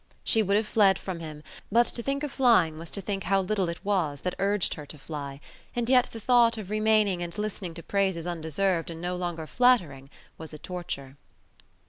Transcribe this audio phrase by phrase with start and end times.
[0.23, 3.39] She would have fled from him, but to think of flying was to think how
[3.41, 5.39] little it was that urged her to fly,
[5.75, 10.09] and yet the thought of remaining and listening to praises undeserved and no longer flattering,
[10.39, 11.17] was a torture.